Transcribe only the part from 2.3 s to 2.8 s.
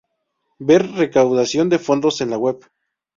la web.